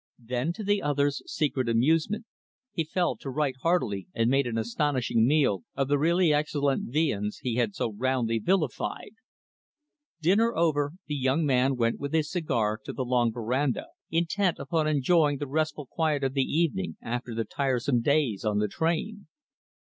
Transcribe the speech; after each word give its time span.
Then, 0.25 0.51
to 0.53 0.63
the 0.63 0.81
other's 0.81 1.21
secret 1.31 1.69
amusement 1.69 2.25
he 2.71 2.83
fell 2.83 3.15
to 3.17 3.29
right 3.29 3.53
heartily 3.61 4.07
and 4.15 4.31
made 4.31 4.47
an 4.47 4.57
astonishing 4.57 5.27
meal 5.27 5.63
of 5.75 5.89
the 5.89 5.99
really 5.99 6.33
excellent 6.33 6.91
viands 6.91 7.37
he 7.37 7.53
had 7.57 7.75
so 7.75 7.93
roundly 7.93 8.39
vilified. 8.39 9.11
Dinner 10.19 10.55
over, 10.55 10.93
the 11.05 11.13
young 11.15 11.45
man 11.45 11.75
went 11.75 11.99
with 11.99 12.13
his 12.15 12.31
cigar 12.31 12.79
to 12.83 12.91
the 12.93 13.05
long 13.05 13.31
veranda; 13.31 13.89
intent 14.09 14.57
upon 14.57 14.87
enjoying 14.87 15.37
the 15.37 15.45
restful 15.45 15.85
quiet 15.85 16.23
of 16.23 16.33
the 16.33 16.41
evening 16.51 16.97
after 17.03 17.35
the 17.35 17.45
tiresome 17.45 18.01
days 18.01 18.43
on 18.43 18.57
the 18.57 18.67
train. 18.67 19.27